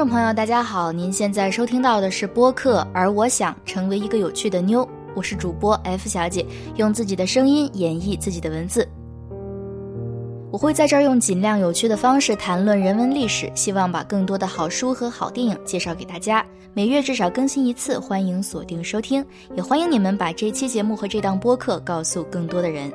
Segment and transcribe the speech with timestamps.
[0.00, 6.42] 听众朋友，大家好，您现在收听到的是播客，而我想成为一个有趣的妞，我是主播 F 小姐，
[6.76, 8.88] 用自己的声音演绎自己的文字。
[10.50, 16.42] 我会在这儿用尽量有趣的方式谈论人文历史，希望把更多的好书和好电影介绍给大家。
[16.72, 19.22] 每月至少更新一次，欢迎锁定收听，
[19.54, 22.90] 也欢迎你们把这期节目和这档播客告诉更多的人。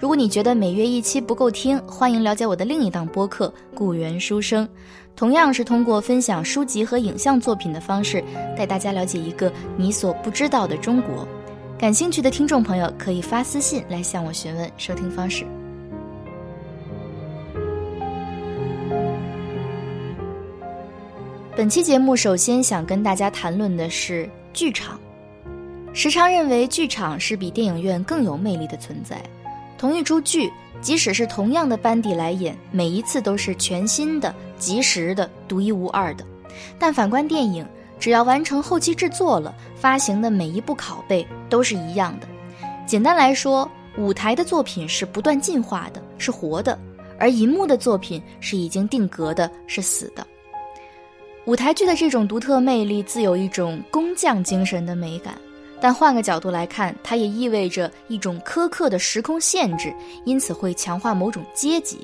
[0.00, 4.66] 如果你觉得每月一期不够听，欢迎了解我的另一档播客《故园书生》，
[5.14, 8.24] 同样是通过分享书籍和影像作品的方式，
[8.56, 11.28] 带大家了解一个你所不知道的中国。
[11.78, 15.44] 感兴趣的听众朋友可以发私信来向我询问收听方式。
[21.54, 24.98] 本期节目首先想跟大家谈论的是剧场。
[25.92, 29.22] 时常认为剧场是比电影院更有魅力的存在。
[29.80, 36.26] 同一出剧，即使是同样的班底来演，每一次都是全新的、及时的、独一无二的。
[36.78, 37.66] 但反观电影，
[37.98, 42.28] 只要完成后期制作了，发行的每一部拷贝都是一样的。
[42.86, 46.76] 简单来说，舞台的作品是不断进化的，是活的；
[47.18, 50.26] 而银幕的作品是已经定格的，是死的。
[51.46, 55.36] 舞台剧的这种独特魅力，自有一种工匠精神的美感。
[55.80, 61.98] 但换个角度来看，它也意味着一种苛刻的时空限制，因此会强化某种阶级。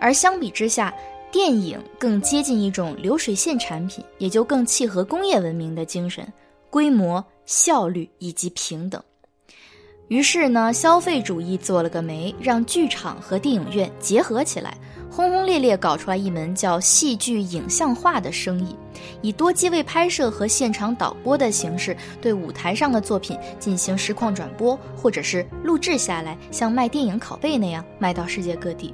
[0.00, 0.92] 而相比之下，
[1.30, 6.26] 电影更接近一种流水线产品，也就更契合工业文明的精神：
[6.70, 9.02] 规模、效率以及平等。
[10.08, 14.76] 于是呢，消费主义做了个媒，让剧场和电影院结合起来。
[15.10, 18.76] 轰轰烈烈搞出来一门叫戏剧影像化的生意，
[19.22, 28.92] 以多机位拍摄和现场导播的形式，对舞台上的作品进行实况转播，或者是录制下来，像卖电影拷贝那样卖到世界各地。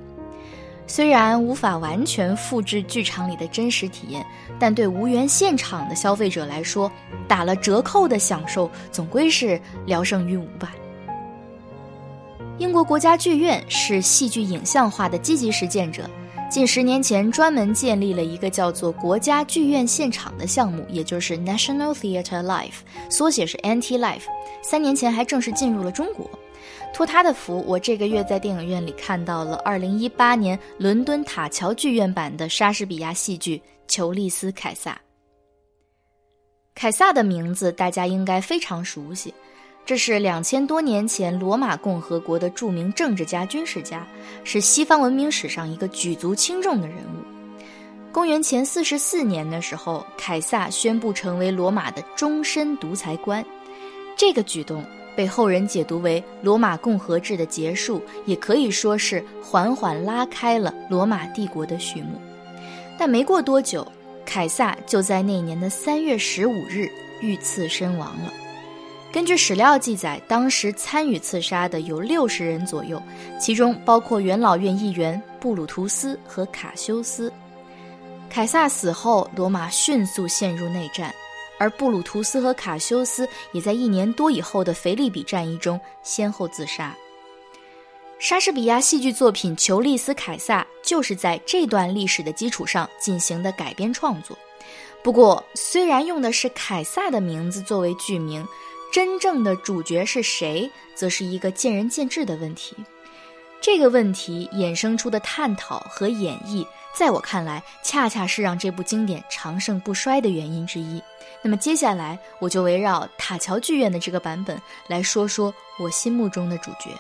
[0.87, 4.25] 虽然无法完全复制剧场里的真实体验，
[4.59, 6.91] 但对无缘现场的消费者来说，
[7.27, 10.73] 打了折扣的享受总归是聊胜于无吧。
[12.61, 16.07] 英国国家剧院是戏剧影像化的积极实践者，
[16.51, 22.75] 近十年前专门建立了一个叫做国家剧院现场的项目，也就是 National Theatre Live，
[23.09, 24.25] 缩写是 NTLife。
[24.63, 26.31] 三年前还正式进入了中国。
[26.93, 33.57] 托他的福，我这个月在电影院里看到了2018年伦敦塔桥剧院版的莎士比亚戏剧
[33.89, 34.93] 《裘利斯·凯撒》。
[36.75, 39.33] 凯撒的名字大家应该非常熟悉。
[39.87, 44.07] 这是两千多年前罗马共和国的著名政治家、军事家，
[44.45, 47.25] 是西方文明史上一个举足轻重的人物。
[48.13, 53.45] 公元前四十四年的时候，凯撒宣布成为罗马的终身独裁官，
[54.17, 54.85] 这个举动
[55.17, 62.21] 被后人解读为罗马共和制的结束，也可以说是缓缓拉开了罗马帝国的序幕。
[62.97, 63.85] 但没过多久，
[64.25, 66.89] 凯撒就在那年的三月十五日
[67.21, 68.33] 遇刺身亡了。
[69.13, 73.03] 根据史料记载，当时参与刺杀的有六十人左右，
[73.41, 77.33] 其中包括元老院议员布鲁图斯和卡修斯。
[78.29, 81.13] 凯撒死后，罗马迅速陷入内战，
[81.59, 86.95] 而布鲁图斯和卡修斯也在一年多以后的腓利比战役中先后自杀。
[88.21, 94.39] 莎士比亚戏剧作品《裘利斯·凯撒》就是在这段历史的基础上进行的改编创作。
[95.03, 98.47] 不过，虽然用的是凯撒的名字作为剧名。
[98.93, 102.77] 真正的主角是谁，则是一个见仁见智的问题。
[103.61, 111.01] 这个问题衍生出的探讨和演绎，在我看来，恰恰是让这部经典长盛不衰的原因之一。
[111.43, 116.91] 那么接下来，我就围绕塔桥剧院的这个版本来说说我心目中的主角。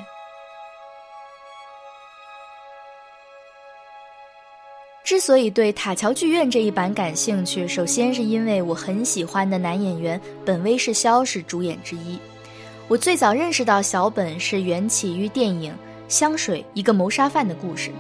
[5.10, 12.16] 之所以对塔桥剧院这一版感兴趣，首先是因为我很喜欢的男演员本威士肖是主演之一。
[12.86, 15.72] 我最早认识到小本是缘起于电影
[16.07, 17.91] 《香水：一个谋杀犯的故事》，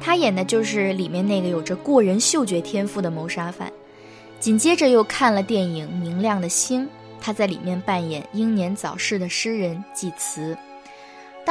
[0.00, 3.68] 他演的就是里面那个有着过人嗅觉天赋的谋杀犯。
[4.38, 6.84] 紧接着又看了电影《明亮的星》，
[7.20, 10.56] 他在里面扮演英年早逝的诗人济慈。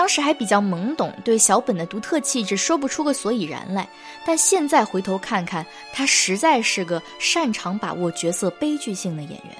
[0.01, 3.87] 当时还比较懵懂，对小本的独特气质说不出个所以然来。
[4.25, 5.63] 但现在回头看看，
[5.93, 9.55] 他实在是个擅长把握角色悲剧性的演员。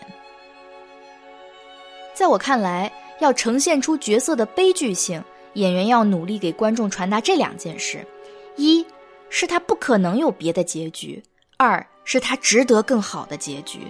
[2.16, 5.24] 在我看来，要呈现出角色的悲剧性，
[5.54, 8.04] 演员要努力给观众传达这两件事：
[8.56, 8.84] 一
[9.30, 11.22] 是他不可能有别的结局；
[11.58, 13.82] 二是他值得更好的结局。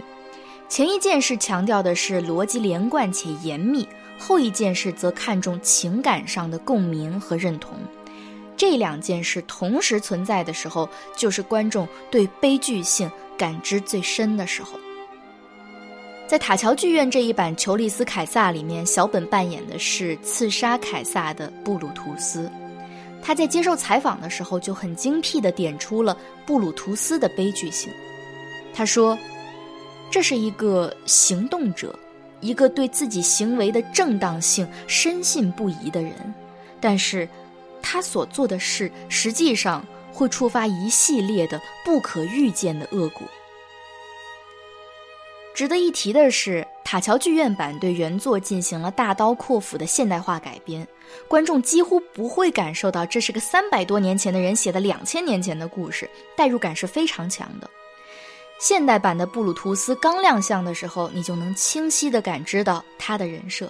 [0.67, 3.87] 前一件事强调的是逻辑连贯且严密。
[4.21, 7.73] 后一件事则看重情感上的共鸣和认同，
[8.55, 10.87] 这两件事同时存在的时候，
[11.17, 14.79] 就是观众对悲剧性感知最深的时候。
[16.27, 22.49] 在塔桥剧院这一版《裘利斯·凯撒》里面，小本扮演的是刺杀凯撒的布鲁图斯。
[23.23, 27.91] 他在接受采访的时候就很精辟地点出了布鲁图斯的悲剧性。
[28.73, 29.17] 他说
[30.09, 31.93] ：“这是一个行动者，
[32.41, 36.13] 一个对自己行为的正当性深信不疑的人，
[36.79, 37.27] 但是，
[37.81, 43.25] 他所做的事实际上会触发一系列的不可预见的恶果。”
[45.53, 50.87] 值得一提的是，塔桥剧院版对原作进行了大刀阔斧的现代化改编，
[51.27, 57.69] 观众几乎不会感受到这是个三百多年前的人写的两千年前的故事，代入感是非常强的。
[58.61, 63.67] 现代版的布鲁图斯刚亮相的时候，你就能清晰地感知到他的人设：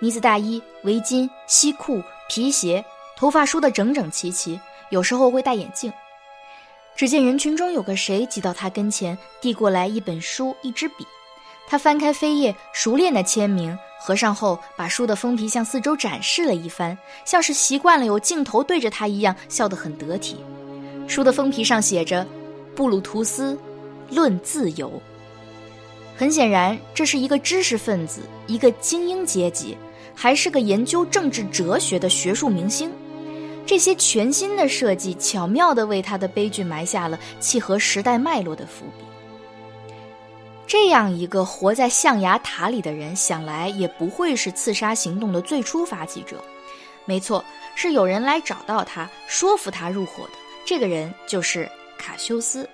[0.00, 1.98] 呢子大衣、围巾、西裤、
[2.28, 2.84] 皮鞋，
[3.16, 4.60] 头发梳得整整齐齐，
[4.90, 5.90] 有时候会戴眼镜。
[6.94, 11.06] 只见人群中有个谁挤到他跟前，递过来一本书、一支笔。
[11.66, 20.36] 他翻开扉页，熟练的签名，合上后，把书的封皮向四周展示了一番，像是习惯了有镜头对着他一样，笑得很得体。
[21.08, 22.26] 书的封皮上写着
[22.76, 23.58] ：“布鲁图斯，
[24.14, 24.92] 论自由。”
[26.16, 29.76] 很显然，这是一个知识分子，一个精英阶级，
[30.14, 32.92] 还是个研究政治哲学的学术明星。
[33.64, 39.04] 这些全新的设计，巧妙地为他的悲剧埋下了契合时代脉络的伏笔。
[40.66, 46.42] 这样一个活在象牙塔里的人，想来也不会是刺杀行动的最初发起者。
[47.04, 47.44] 没错，
[47.74, 50.32] 是有人来找到他，说服他入伙的。
[50.64, 51.68] 这个人就是
[51.98, 52.68] 卡修斯。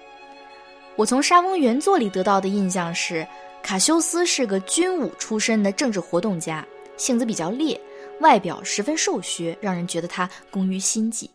[0.98, 3.24] 我从沙翁原作里得到的印象是，
[3.62, 6.66] 卡修斯是个军武出身的政治活动家，
[6.96, 7.80] 性子比较烈。
[8.18, 11.30] 外表十分瘦削，让人觉得他工于心计。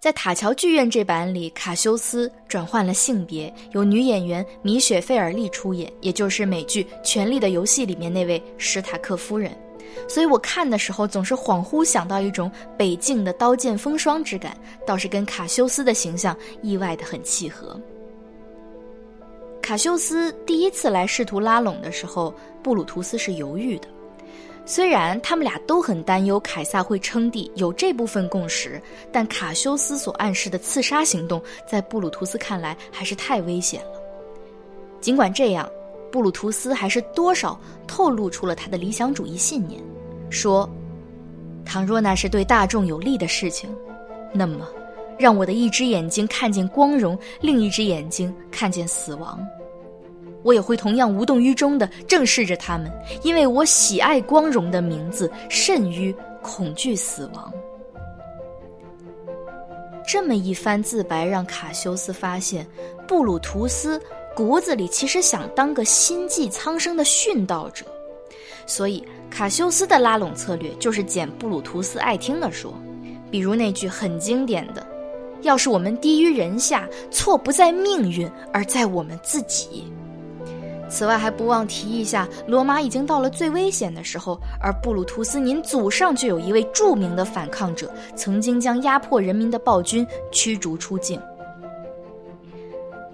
[0.00, 9.50] 在塔桥剧院这版里，卡修斯转换了性别，由女演员米雪·费尔利出演，也就是美剧《权力的游戏》里面那位史塔克夫人。
[10.08, 17.76] 所以我看的时候总是恍惚想到一种北境的刀剑风霜之感，倒是跟卡修斯的形象意外的很契合。
[19.68, 23.88] 卡修斯第一次来试图拉拢的时候，布鲁图斯是犹豫的。
[24.64, 28.80] 虽然他们俩都很担忧凯撒会称帝，有这部分共识，
[29.12, 34.00] 但卡修斯所暗示的刺杀行动，在布鲁图斯看来还是太危险了。
[35.02, 35.70] 尽管这样，
[36.10, 39.78] 布鲁图斯还是多少透露出了他的理想主义信念，
[40.30, 40.66] 说
[41.62, 43.68] ：“倘若那是对大众有利的事情，
[44.32, 44.66] 那么，
[45.18, 49.38] 让我的一只眼睛看见光荣，另一只眼睛看见死亡。”
[50.44, 52.90] 我也会同样无动于衷地正视着他们，
[53.22, 57.52] 因为我喜爱光荣的名字，甚于恐惧死亡。
[60.06, 62.66] 这么一番自白，让卡修斯发现，
[63.06, 64.00] 布鲁图斯
[64.34, 67.84] 骨子里其实想当个心系苍生的殉道者，
[68.64, 72.72] 所以卡修斯的拉拢策略就是捡布鲁图斯爱听的说，
[73.30, 74.86] 比如那句很经典的
[75.42, 79.90] ：“要是我们低于人下，错不在命运，而在我们自己。”
[80.90, 91.20] 此外，还不忘提一下，罗马已经到了最危险的时候，而布鲁图斯，您祖上就有一位著名的反抗者，曾经将压迫人民的暴君驱逐出境。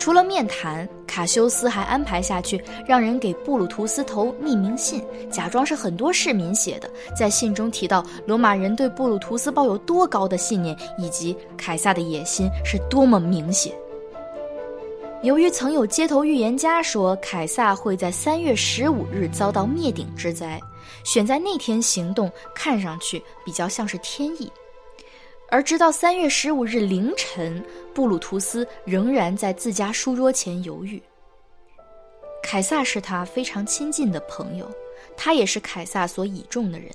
[0.04, 13.72] 除了面谈，卡修斯还安排下去，让人给布鲁图斯投匿名信，假装是很多市民写的，在信中提到罗马人对布鲁图斯抱有多高的信念，以及凯撒的野心是多么明显。
[15.22, 20.60] 由于曾有街头预言家说凯撒会在三月十五日遭到灭顶之灾，
[21.02, 24.52] 选在那天行动看上去比较像是天意。
[25.54, 31.00] 而直到三月十五日凌晨，布鲁图斯仍然在自家书桌前犹豫。
[32.42, 34.68] 凯撒是他非常亲近的朋友，
[35.16, 36.90] 他也是凯撒所倚重的人，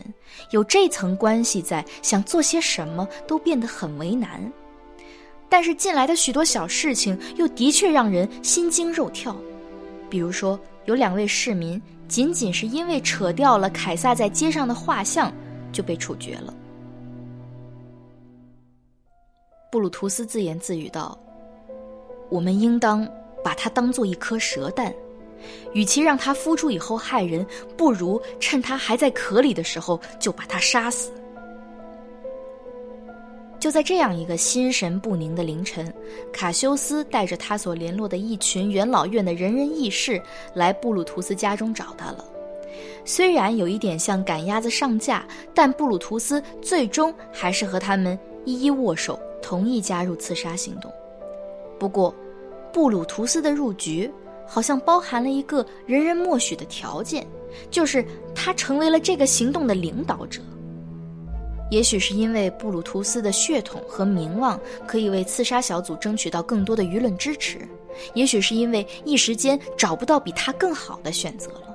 [0.52, 4.52] 有这层关系在，想做些什么都变得很为难。
[5.48, 9.34] 但是近来的许多小事情又的确让人心惊肉跳，
[10.10, 15.34] 比如说有两位市民仅仅是因为扯掉了凯撒在街上的画像
[15.72, 16.54] 就被处决了。
[19.72, 21.16] 布鲁图斯自言自语道
[22.30, 23.08] ：“我们应当
[23.44, 24.92] 把它当做一颗蛇蛋，
[25.74, 27.46] 与其让它孵出以后害人，
[27.78, 31.12] 不如趁它还在壳里的时候就把它杀死。”
[33.60, 35.94] 就在这样一个心神不宁的凌晨，
[36.34, 40.20] 卡修斯带着他所联络的一群元老院的仁人义士
[40.56, 42.26] 来布鲁图斯家中找他了。
[43.06, 50.92] 虽然有一点像赶鸭子上架，但布鲁图斯最终还是和他们一一握手，同意加入刺杀行动。
[51.80, 52.14] 不过，
[52.72, 54.12] 布鲁图斯的入局
[54.46, 57.26] 好像包含了一个人人默许的条件，
[57.72, 58.06] 就是
[58.36, 60.42] 他成为了这个行动的领导者。
[61.72, 67.60] 也许是因为布鲁图斯的血统和名望可以为刺杀小组争取到更多的舆论支持，
[68.16, 71.69] 也许是因为一时间找不到比他更好的选择了。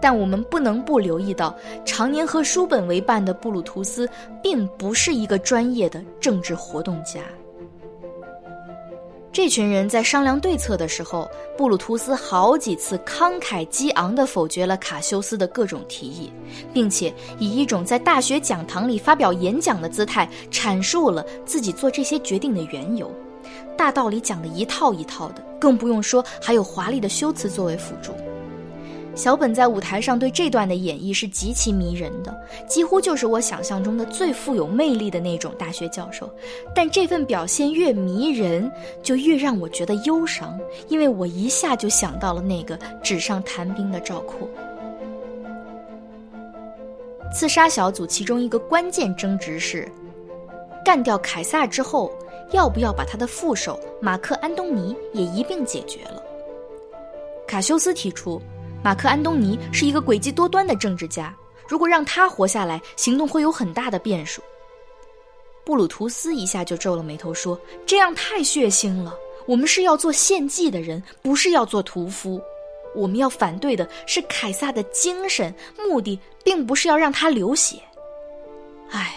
[0.00, 1.54] 但我们不能不留意到，
[1.84, 4.08] 常年和书本为伴的布鲁图斯
[4.42, 7.20] 并不是一个专业的政治活动家。
[9.32, 16.32] 这群人在商量对策的时候，布鲁图斯好几次慷慨激昂地否决了卡修斯的各种提议，
[16.72, 23.08] 并且以一种在大学讲堂里发表演讲的姿态阐述了自己做这些决定的缘由，
[23.76, 28.12] 大道理讲的一套一套的，更不用说还有华丽的修辞作为辅助。
[29.14, 32.34] 小本在舞台上对这段的演绎是极其迷人的，
[32.66, 36.32] 几乎就是我想象中的最富有魅力的那种大学教授。
[36.74, 38.70] 但这份表现越迷人，
[39.02, 44.48] 就越让我觉得忧伤，因为我一下就想到了那个纸上谈兵的赵括。
[47.34, 49.86] 刺杀小组其中一个关键争执是，
[50.84, 52.10] 干掉凯撒之后，
[52.52, 56.22] 要不要把他的副手马克安东尼也一并解决了？
[57.46, 58.40] 卡修斯提出。
[58.82, 61.34] 马克·安东尼是一个诡计多端的政治家，
[61.68, 64.40] 如果让他活下来，行动会有很大的变数。
[65.64, 69.14] 布鲁图斯一下就皱了眉头，说：“这样太血腥了。
[69.46, 72.40] 我们是要做献祭的人，不是要做屠夫。
[72.94, 77.76] 我们要反对的是凯撒的精神，目的并不是要让他流血。
[78.90, 79.14] 唉，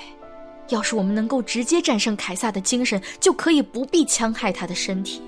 [0.67, 5.21] 要是我们能够直接战胜凯撒的精神，就可以不必戕害他的身体。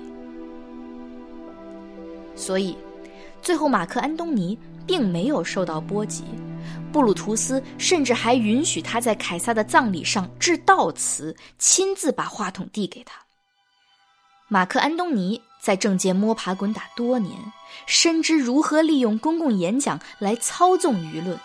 [2.36, 2.76] 所以。”
[3.46, 6.24] 最后，马克·安东尼并没有受到波及，
[6.92, 13.20] 布鲁图斯甚至还允许他在凯撒的葬礼上致悼词，亲自把话筒递给他。
[14.48, 17.38] 马克·安东尼在政界摸爬滚打多年，
[17.86, 21.38] 深知如何利用公共演讲来操纵舆论，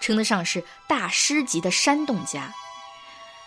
[0.00, 2.50] 称得上是大师级的煽动家。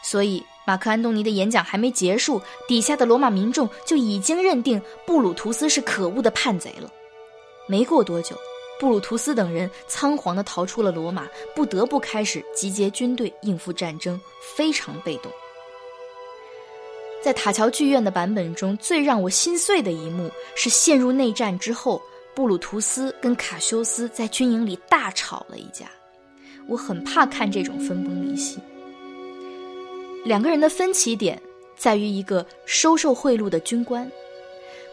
[0.03, 6.87] 所以，马克·安东尼的演讲还没结束，底下的罗马民众就已经认定布鲁图斯是可恶的叛贼了。
[7.67, 8.35] 没过多久，
[8.79, 14.19] 布鲁图斯等人仓皇地逃出了罗马，不得不开始集结军队应付战争，
[14.55, 15.31] 非常被动。
[17.23, 21.99] 在塔桥剧院的版本中，最让我心碎的一幕是陷入内战之后，
[22.35, 25.89] 布鲁图斯跟卡修斯在军营里大吵了一架。
[26.67, 28.59] 我很怕看这种分崩离析。
[30.23, 31.41] 两个人的分歧点
[31.75, 34.11] 在于一个收受贿赂的军官，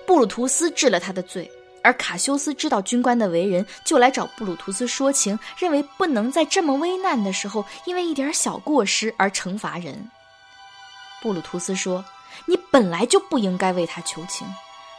[0.06, 1.50] 布鲁图斯治了他的罪。
[1.82, 10.10] 而卡修斯知道军官的为人，就来找布鲁图斯说情，认为不能在这么危难的时候，因为一点小过失而惩罚人。
[11.20, 12.04] 布鲁图斯说
[12.46, 14.46] ：“你本来就不应该为他求情。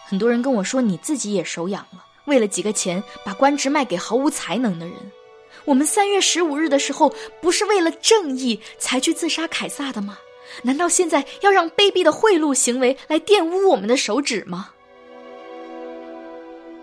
[0.06, 4.96] 很多人跟我说，你自己也手痒了，为了几个钱把官职卖给毫无才能的人。
[5.66, 10.18] 我们三月十五日的时候，不是为了正义才去自杀凯撒的吗？
[10.62, 14.72] 难道现在要让卑鄙的贿赂行为来玷污我们的手指吗？”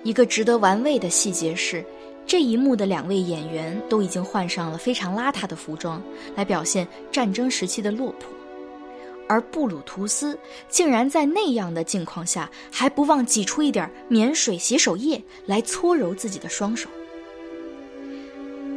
[0.02, 1.85] 一个值得玩味的细节是，
[2.26, 6.02] 这一幕的两位演员都已经换上了非常邋遢的服装，
[6.35, 8.30] 来表现战争时期的落魄，
[9.28, 10.38] 而布鲁图斯
[10.71, 16.88] 竟然在那样的境况下还不忘挤出一点免水洗手液来搓揉自己的双手。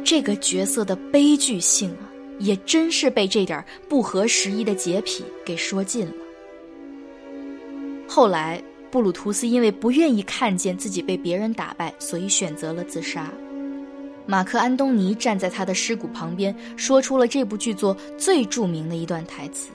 [0.04, 2.04] 这个角色的悲剧性啊，
[2.38, 6.12] 也真是被这点不合时宜的洁癖给说尽了。
[8.06, 8.62] 后来。
[8.94, 13.28] 布鲁图斯因为不愿意看见自己被别人打败，所以选择了自杀。
[14.24, 19.70] 马克·安东尼站在他的尸骨旁边，说出了这部剧作最著名的一段台词：“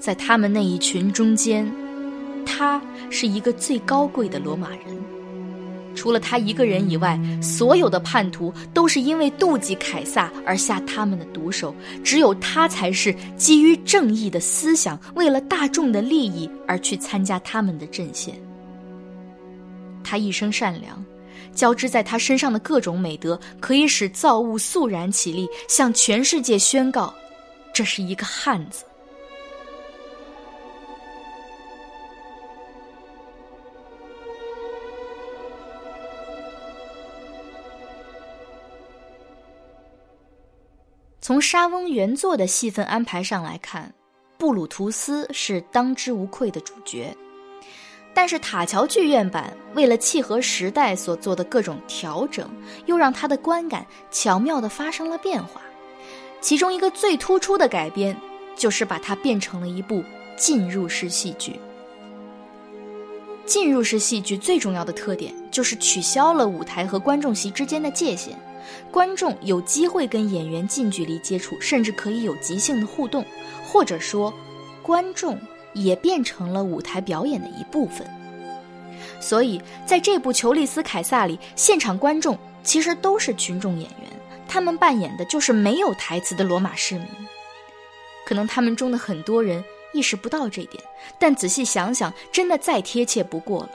[0.00, 1.70] 在他们那一群中间，
[2.46, 4.96] 他是一个最高贵的罗马人。”
[5.96, 11.74] 除了他一个人以外，所有的叛徒都是因为妒忌凯撒而下他们的毒手。
[12.04, 18.38] 只有他才是基于正义的思想，为了大众的利益而去参加他们的阵线。
[20.04, 21.04] 他一生善良，
[21.52, 27.12] 交织在他身上的各种美德，可以使造物肃然起立，向全世界宣告：
[27.72, 28.84] 这是一个汉子。
[41.26, 43.92] 从莎翁原作的戏份安排上来看，
[44.38, 47.12] 布鲁图斯是当之无愧的主角。
[48.14, 52.48] 但是塔桥剧院版为了契合时代所做的各种调整，
[52.84, 55.60] 又让他的观感巧妙地发生了变化。
[56.40, 58.16] 其中一个最突出的改编，
[58.54, 60.04] 就是把它变成了一部
[60.36, 61.58] 进入式戏剧。
[63.44, 68.38] 进入式戏剧最重要的特点就是取消了舞台和观众席之间的界限，
[68.90, 73.24] 观众有机会跟演员近距离接触，甚至可以有即兴的互动，
[73.64, 74.32] 或者说，
[74.82, 75.38] 观众
[75.74, 78.06] 也变成了舞台表演的一部分。
[79.20, 84.10] 所以，在这部《裘利斯·凯撒》里，现场观众其实都是群众演员，
[84.46, 87.06] 他们扮演的就是没有台词的罗马市民。
[88.24, 89.62] 可能他们中的很多人。
[89.92, 90.82] 意识不到这点，
[91.18, 93.70] 但仔细想想，真的再贴切不过了。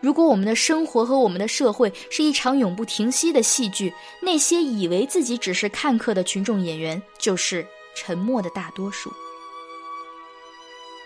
[0.00, 9.12] 如果我们的生活和我们的社会是一场永不停息的戏剧，那些以为自己只是看客的群众演员就是沉默的大多数。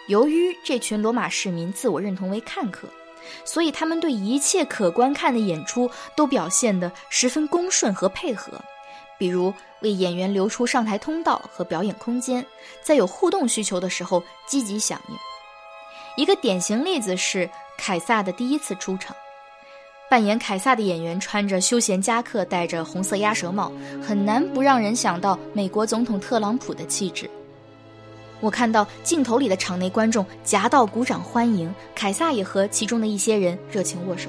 [0.09, 2.87] 由于这群罗马市民自我认同为看客，
[3.45, 8.61] 所以他们对一切可观看的演出都表现得十分恭顺和配合。
[9.19, 12.45] 比如为演员留出上台通道和表演空间，
[12.83, 15.17] 在有互动需求的时候积极响应。
[16.17, 19.17] 一个典型例子是凯撒的第一次出场，
[20.11, 23.73] 扮演凯撒的演员穿着休闲夹克，戴着红色鸭舌帽，
[24.07, 27.29] 很难不让人想到美国总统特朗普的气质。
[28.41, 34.29] 我看到镜头里的场内观众夹道鼓掌欢迎凯撒，也和其中的一些人热情握手。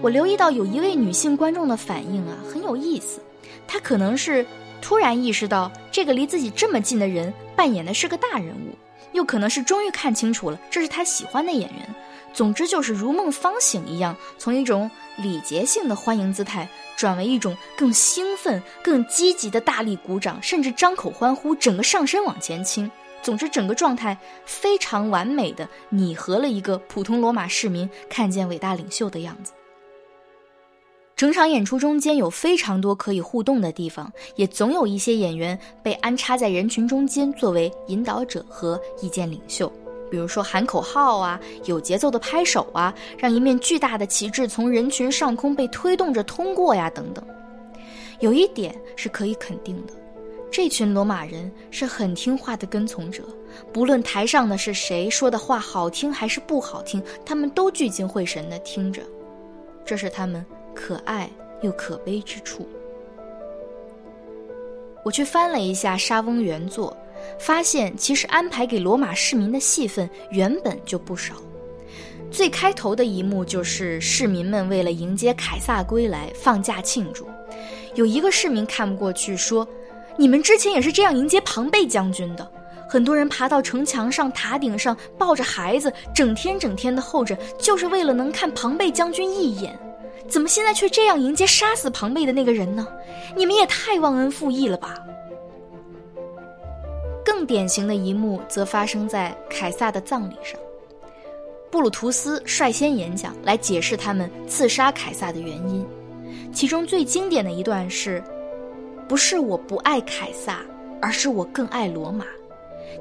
[0.00, 3.20] 我留意到有一位女性观众的反应啊，很有意思。
[3.66, 4.46] 她可能是
[4.80, 8.74] 突然意识到这个离自己这么近的人扮演的是个大人物，
[9.12, 11.94] 又可能是终于看清楚了这是他喜欢的演员。
[12.32, 22.88] 总之就是如梦方醒一样，从一种礼节性的欢迎姿态转为一种更兴奋、更积极的大力鼓掌，甚至张口欢呼，整个上身往前倾。
[23.20, 29.52] 总之，整个状态非常完美的拟合了一个普通罗马市民看见伟大领袖的样子。
[31.20, 39.70] 整场演出中间有非常多可以互动的地方，也总有一些演员被安插在人群中间作为引导者和意见领袖，
[40.10, 47.22] 比如说喊口号啊，有节奏的拍手啊，让一面巨大的旗帜从人群上空被推动着通过呀，等等。
[48.20, 49.92] 有一点是可以肯定的，
[50.50, 53.24] 这群罗马人是很听话的跟从者，
[53.74, 59.02] 不论台上的是谁说的话好听还是不好听，他们都聚精会神地听着，
[59.84, 60.42] 这是他们。
[60.80, 61.28] 可爱
[61.60, 62.66] 又可悲之处。
[65.04, 66.96] 我去翻了一下莎翁原作，
[67.38, 71.34] 发现其实安排给罗马市民的戏份原本就不少。
[72.30, 77.26] 最开头的一幕就是市民们为了迎接凯撒归来放假庆祝，
[77.94, 79.66] 有一个市民看不过去说
[80.16, 82.50] ：“你们之前也是这样迎接庞贝将军的。”
[82.88, 89.78] 很多人爬到城墙上、塔顶上，抱着孩子，整天整天的候着，就是为了能看庞贝将军一眼。
[90.30, 92.86] 怎么现在却这样迎接杀死庞贝的那个人呢？
[93.36, 94.94] 你们也太忘恩负义了吧！
[97.24, 100.58] 更典型的一幕则发生在凯撒的葬礼上，
[101.70, 105.86] 布鲁图斯率先演讲来解释他们刺杀凯撒的原因，
[106.52, 108.22] 其中最经典的一段是
[109.08, 110.60] ：“不是我不爱凯撒，
[111.02, 112.24] 而是我更爱罗马。”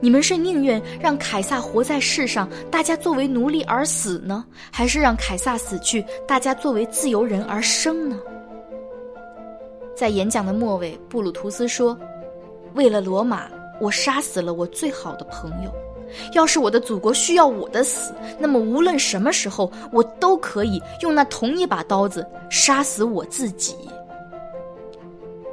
[0.01, 8.19] 你们是宁愿让凯撒活在世上，大家作为奴隶而死呢，还是让凯撒死去，大家作为自由人而生呢？
[9.95, 11.97] 在演讲的末尾，布鲁图斯说
[12.75, 13.47] ：“为了罗马，
[13.81, 15.71] 我杀死了我最好的朋友。
[16.33, 23.75] 要是我的祖国需要我的死，那么无论什么时候，我都可以用那同一把刀子杀死我自己。”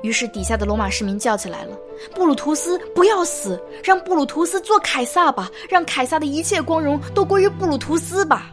[0.06, 1.76] 于是，底下的罗马市民叫起来了
[2.14, 3.60] ：“布鲁图斯，不要死！
[3.82, 8.52] 让布鲁图斯做凯撒吧，让凯撒的一切光荣都归于布鲁图斯吧。”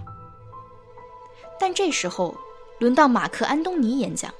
[1.59, 2.35] 但这时候，
[2.79, 4.33] 轮到马克·安东尼演讲。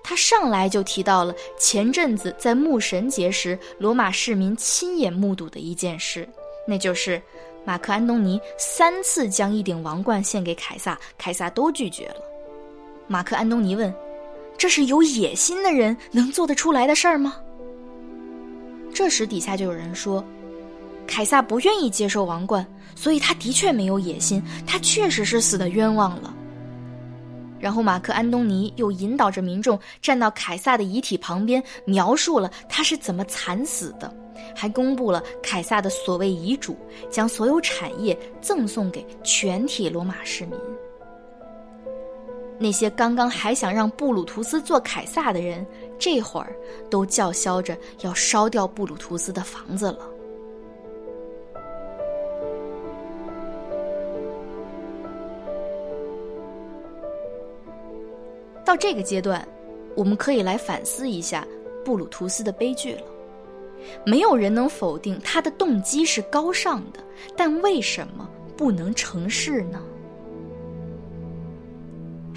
[0.00, 6.28] 他上来就提到了前阵子在牧神节时，罗马市民亲眼目睹的一件事，
[6.68, 7.20] 那就是
[7.64, 12.22] 马克·安东尼三次将一顶王冠献给凯撒，凯撒都拒绝了。
[13.08, 13.92] 马克·安东尼问。
[14.56, 17.36] 这是有野心的人能做得出来的事儿吗？
[18.94, 20.24] 这时底下就有人说，
[21.06, 26.34] 凯撒不愿意接受王冠，所以他的确没有野心，他确实是死的冤枉了。
[27.58, 34.12] 然后马克安东尼又引导着民众站到凯撒的遗体旁边，描述了他是怎么惨死的，
[34.54, 36.76] 还公布了凯撒的所谓遗嘱，
[37.10, 40.58] 将所有产业赠送给全体罗马市民。
[42.62, 45.66] 那些刚刚还想让布鲁图斯做凯撒的人，
[45.98, 46.54] 这会儿
[46.88, 49.98] 都叫嚣着要烧掉布鲁图斯的房子了。
[58.64, 59.46] 到这个阶段，
[59.96, 61.44] 我们可以来反思一下
[61.84, 63.02] 布鲁图斯的悲剧了。
[64.06, 67.00] 没有人能否定他的动机是高尚的，
[67.36, 69.82] 但为什么不能成事呢？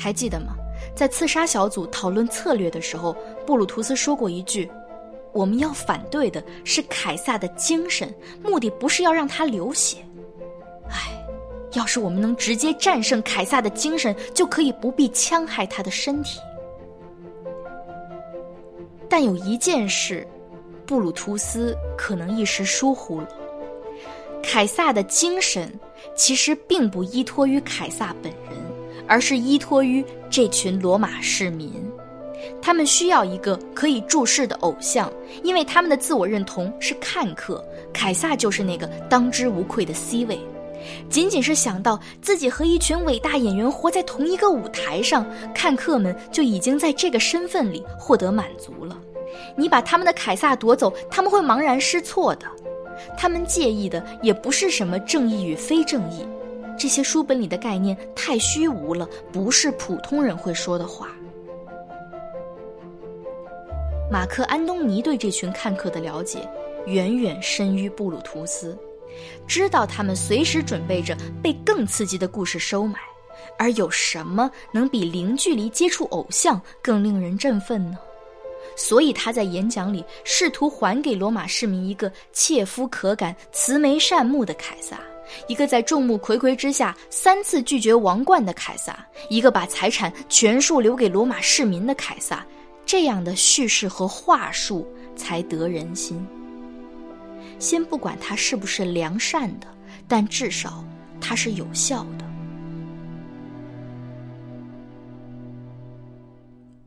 [0.05, 0.55] 还记得吗？
[0.95, 4.69] 在刺杀小组讨论策略的时候，布鲁图斯说过一句
[5.33, 8.13] ：“我们要反对的是凯撒的精神，
[8.43, 9.97] 目的不是要让他流血。”
[10.91, 11.25] 唉，
[11.73, 16.39] 要是我们能直接战胜凯撒的精神，就可以不必戕害他的身体。
[19.09, 20.27] 但有一件事，
[20.85, 23.27] 布鲁图斯可能一时疏忽了：
[24.43, 25.67] 凯撒的精神
[26.15, 28.64] 其实并不依托于凯撒本人，
[29.07, 31.71] 而是依托于这群罗马市民。
[32.61, 35.11] 他们需要一个可以注视的偶像，
[35.43, 37.63] 因为他们的自我认同是看客，
[37.93, 40.39] 凯撒就是那个当之无愧的 C 位。
[41.09, 48.95] 仅仅是想到自己和一群伟大演员活在同一个舞台上，看客们就已经在这个身份里获得满足了。
[49.55, 52.45] 你把他们的凯撒夺走，他们会茫然失措的。
[53.17, 56.25] 他们介意的也不是什么正义与非正义，
[56.77, 61.09] 这些书本里的概念太虚无了，不是普通人会说的话。
[64.11, 66.47] 马克·安东尼对这群看客的了解，
[66.85, 68.77] 远远深于布鲁图斯。
[69.47, 72.99] 知道他们随时准备着被更刺激的故事收买，
[73.57, 77.97] 而有什么能比零距离接触偶像更令人振奋呢？
[78.75, 84.99] 所以他在演讲里试图还给罗马市民一个切肤可感、慈眉善目的凯撒，
[85.47, 92.45] 一个在众目睽睽之下三次拒绝王冠的凯撒，一个把财产全数留给罗马市民的凯撒。
[92.85, 96.23] 这样的叙事和话术才得人心。
[97.57, 99.67] 先不管他是不是良善的，
[100.07, 100.83] 但至少
[101.19, 102.25] 他是有效的。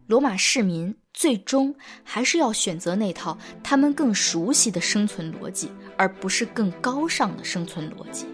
[0.07, 1.75] 罗马市民最终
[2.05, 8.25] 还是要选择那套他们更熟悉的生存逻辑，而不是更高尚的生存逻辑。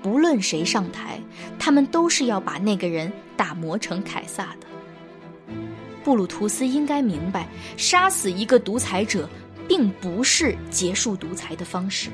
[0.00, 1.20] 不论谁上台，
[1.58, 5.54] 他们都是要把那个人打磨成凯撒的。
[6.02, 7.46] 布鲁图斯应该明白，
[7.76, 9.28] 杀死一个独裁者。
[9.68, 12.08] 并不是结束独裁的方式。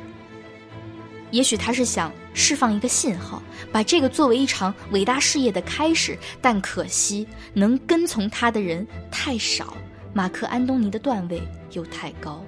[1.30, 9.76] 也许他是想释放一个信号，把这个作为一场伟大事业的开始，但可惜能跟从他的人太少，
[10.14, 12.42] 马克·安东尼的段位又太高。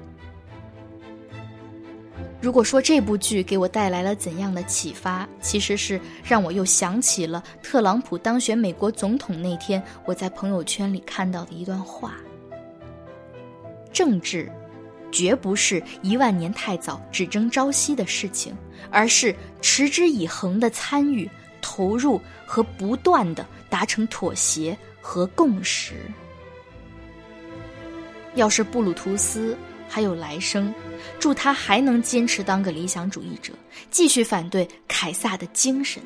[2.44, 12.16] 如果说这部剧给我带来了怎样的启发，其实是让我又想起了特朗普当选美国总统那天，我在朋友圈里看到的一段话：
[13.90, 14.52] 政治。
[15.10, 18.54] 绝不是一万年太早、只争朝夕的事情，
[18.90, 21.30] 而是持之以恒的参与、
[21.62, 25.94] 投入和不断的达成妥协和共识。
[28.34, 29.56] 要是布鲁图斯
[29.94, 30.74] 还有来生，
[31.20, 33.52] 祝他还能坚持当个理想主义者，
[33.92, 36.02] 继续反对凯撒的精神。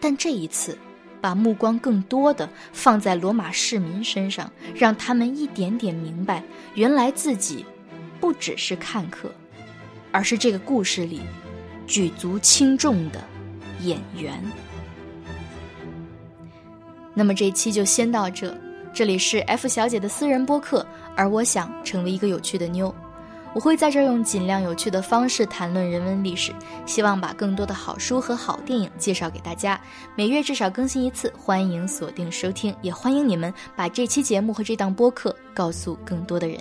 [0.00, 0.76] 但这一次，
[1.20, 6.42] 把目光更多的放在罗马市民身上，让他们一点点明白，
[6.74, 7.64] 原来自己。
[8.20, 9.30] 不只是看客，
[10.10, 11.20] 而是这个故事里
[11.86, 13.22] 举足轻重的
[13.82, 14.42] 演员。
[17.14, 18.56] 那么这一期就先到这，
[18.92, 22.94] 这里是 F 小姐的私人播客，而我想成为一个有趣的妞，
[23.54, 26.52] 我会在这用尽量有趣的方式谈论人文历史，
[26.86, 29.80] 希望把更多的好书和好电影介绍给大家。
[30.16, 36.58] 每月至少更新一次，欢迎锁定收听，也欢迎你们把这期节目和这档播客告诉更多的人。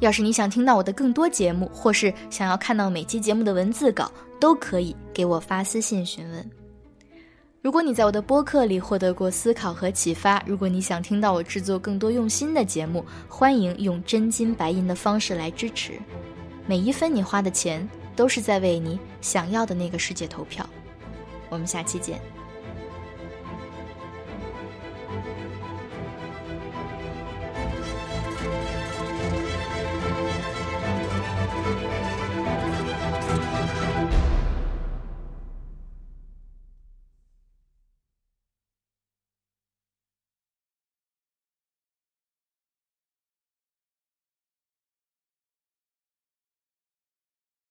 [0.00, 6.63] 要是你想听到我的更多节目，或是想要看到每期节目的文字稿，都可以给我发私信询问。
[7.64, 15.94] 如果你在我的播客里获得过思考和启发，如果你想听到我制作更多用心的节目，欢迎用真金白银的方式来支持。
[16.66, 20.68] 每一分你花的钱，都是在为你想要的那个世界投票。
[21.48, 22.20] 我们下期见。